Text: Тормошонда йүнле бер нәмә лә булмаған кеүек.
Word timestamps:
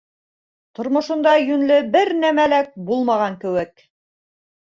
Тормошонда 0.77 1.33
йүнле 1.41 1.77
бер 1.95 2.11
нәмә 2.23 2.47
лә 2.55 2.63
булмаған 2.89 3.37
кеүек. 3.45 3.85